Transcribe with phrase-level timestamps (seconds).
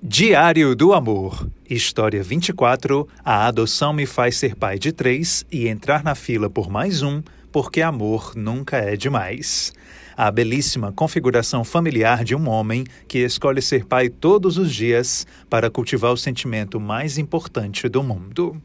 [0.00, 3.08] Diário do Amor, História 24.
[3.24, 7.20] A adoção me faz ser pai de três e entrar na fila por mais um,
[7.50, 9.72] porque amor nunca é demais.
[10.16, 15.68] A belíssima configuração familiar de um homem que escolhe ser pai todos os dias para
[15.68, 18.56] cultivar o sentimento mais importante do mundo.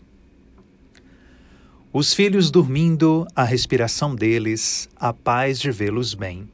[1.92, 6.48] Os filhos dormindo, a respiração deles, a paz de vê-los bem.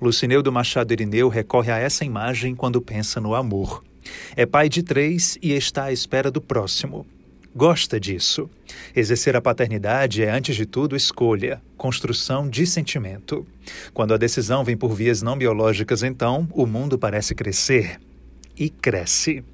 [0.00, 3.82] Lucineu do Machado Irineu recorre a essa imagem quando pensa no amor.
[4.36, 7.06] É pai de três e está à espera do próximo.
[7.54, 8.48] Gosta disso.
[8.96, 13.46] Exercer a paternidade é, antes de tudo, escolha, construção de sentimento.
[13.92, 18.00] Quando a decisão vem por vias não biológicas, então, o mundo parece crescer.
[18.56, 19.44] E cresce.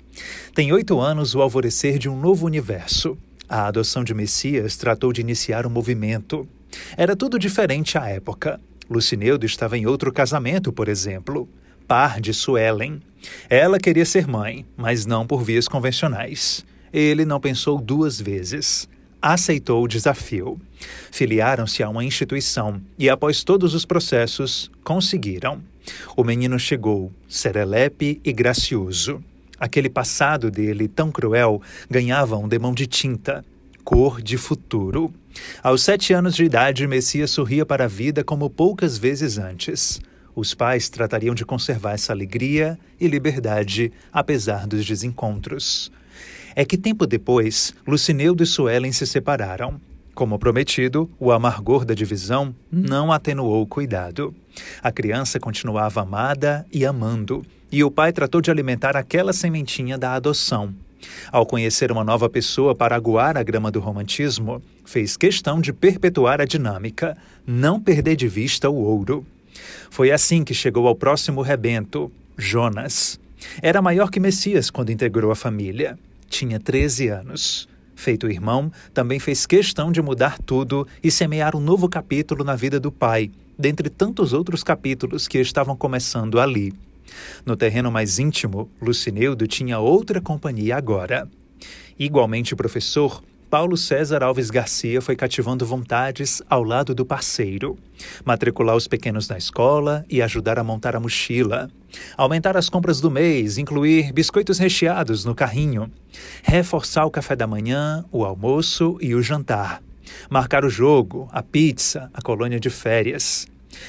[0.54, 3.18] Tem oito anos o alvorecer de um novo universo.
[3.48, 6.48] A adoção de Messias tratou de iniciar um movimento.
[6.96, 8.60] Era tudo diferente à época.
[8.88, 11.48] Lucineudo estava em outro casamento, por exemplo
[11.88, 13.00] par de Suelen.
[13.48, 16.64] Ela queria ser mãe, mas não por vias convencionais.
[16.92, 18.86] Ele não pensou duas vezes.
[19.20, 20.60] Aceitou o desafio.
[21.10, 25.60] Filiaram-se a uma instituição e, após todos os processos, conseguiram.
[26.14, 29.24] O menino chegou, serelepe e gracioso.
[29.58, 33.44] Aquele passado dele, tão cruel, ganhava um demão de tinta,
[33.82, 35.12] cor de futuro.
[35.62, 40.00] Aos sete anos de idade, Messias sorria para a vida como poucas vezes antes.
[40.38, 45.90] Os pais tratariam de conservar essa alegria e liberdade, apesar dos desencontros.
[46.54, 49.80] É que tempo depois, Lucineudo e Suelen se separaram.
[50.14, 54.32] Como prometido, o amargor da divisão não atenuou o cuidado.
[54.80, 60.12] A criança continuava amada e amando, e o pai tratou de alimentar aquela sementinha da
[60.12, 60.72] adoção.
[61.32, 66.40] Ao conhecer uma nova pessoa para aguar a grama do romantismo, fez questão de perpetuar
[66.40, 69.26] a dinâmica, não perder de vista o ouro.
[69.90, 73.18] Foi assim que chegou ao próximo rebento, Jonas.
[73.62, 75.98] Era maior que Messias quando integrou a família.
[76.28, 77.68] Tinha 13 anos.
[77.94, 82.78] Feito irmão, também fez questão de mudar tudo e semear um novo capítulo na vida
[82.78, 86.72] do pai, dentre tantos outros capítulos que estavam começando ali.
[87.44, 91.28] No terreno mais íntimo, Lucineudo tinha outra companhia agora.
[91.98, 97.78] Igualmente professor, Paulo César Alves Garcia foi cativando vontades ao lado do parceiro.
[98.22, 101.70] Matricular os pequenos na escola e ajudar a montar a mochila.
[102.14, 105.90] Aumentar as compras do mês, incluir biscoitos recheados no carrinho.
[106.42, 109.82] Reforçar o café da manhã, o almoço e o jantar.
[110.28, 113.46] Marcar o jogo, a pizza, a colônia de férias.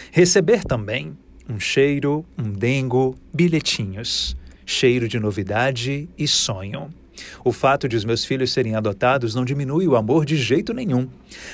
[0.09, 1.17] Receber também
[1.49, 4.37] um cheiro, um dengo, bilhetinhos.
[4.65, 6.93] Cheiro de novidade e sonho.
[7.43, 11.07] O fato de os meus filhos serem adotados não diminui o amor de jeito nenhum.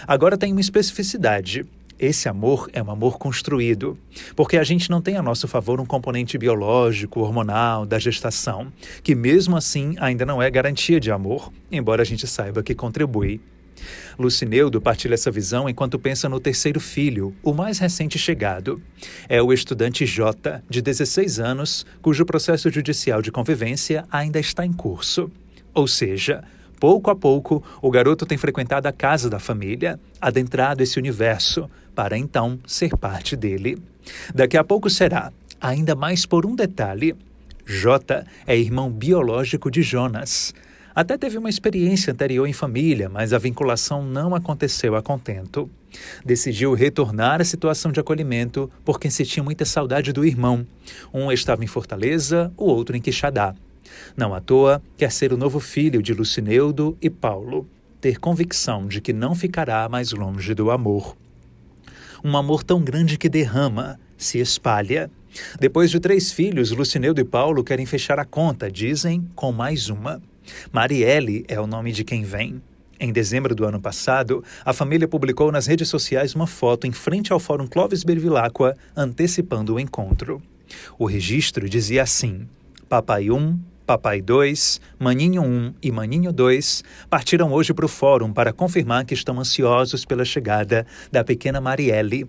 [0.08, 1.66] Agora tem uma especificidade.
[1.98, 3.98] Esse amor é um amor construído,
[4.36, 8.72] porque a gente não tem a nosso favor um componente biológico, hormonal, da gestação,
[9.02, 13.40] que mesmo assim ainda não é garantia de amor, embora a gente saiba que contribui.
[14.18, 18.82] Lucineudo partilha essa visão enquanto pensa no terceiro filho, o mais recente chegado.
[19.28, 24.74] É o estudante J, de 16 anos, cujo processo judicial de convivência ainda está em
[24.74, 25.32] curso.
[25.76, 26.42] Ou seja,
[26.80, 32.18] pouco a pouco, o garoto tem frequentado a casa da família, adentrado esse universo, para
[32.18, 33.78] então ser parte dele.
[34.34, 37.14] Daqui a pouco será, ainda mais por um detalhe:
[37.66, 40.54] J é irmão biológico de Jonas.
[40.96, 45.70] Até teve uma experiência anterior em família, mas a vinculação não aconteceu a contento.
[46.26, 50.66] Decidiu retornar à situação de acolhimento porque sentia muita saudade do irmão.
[51.14, 53.54] Um estava em Fortaleza, o outro em Quixadá.
[54.16, 57.68] Não à toa, quer ser o novo filho de Lucineudo e Paulo,
[58.00, 61.16] ter convicção de que não ficará mais longe do amor.
[62.24, 65.10] Um amor tão grande que derrama, se espalha.
[65.60, 70.22] Depois de três filhos, Lucineudo e Paulo querem fechar a conta, dizem, com mais uma.
[70.72, 72.62] Marielle é o nome de quem vem.
[73.00, 77.34] Em dezembro do ano passado, a família publicou nas redes sociais uma foto em frente
[77.34, 80.42] ao Fórum Clóvis Bervilacqua, antecipando o encontro.
[80.98, 82.48] O registro dizia assim:
[82.88, 88.52] Papai 1, Papai 2, Maninho 1 e Maninho 2 partiram hoje para o fórum para
[88.52, 92.28] confirmar que estão ansiosos pela chegada da pequena Marielle.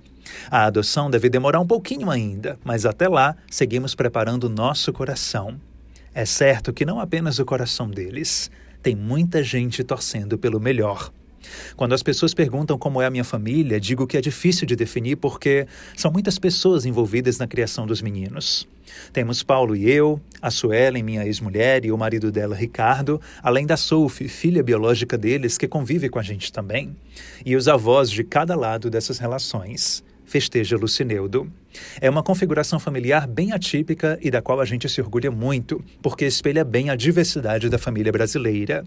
[0.51, 5.59] A adoção deve demorar um pouquinho ainda, mas até lá seguimos preparando nosso coração.
[6.13, 8.51] É certo que não apenas o coração deles,
[8.83, 11.11] tem muita gente torcendo pelo melhor.
[11.77, 15.17] Quando as pessoas perguntam como é a minha família, digo que é difícil de definir
[15.17, 15.67] porque
[15.97, 18.69] são muitas pessoas envolvidas na criação dos meninos.
[19.13, 23.77] Temos Paulo e eu, a Suelen, minha ex-mulher, e o marido dela, Ricardo, além da
[23.77, 26.97] Sophie, filha biológica deles, que convive com a gente também,
[27.45, 30.05] e os avós de cada lado dessas relações.
[30.25, 31.51] Festeja Lucineudo.
[32.01, 36.25] É uma configuração familiar bem atípica e da qual a gente se orgulha muito, porque
[36.25, 38.85] espelha bem a diversidade da família brasileira.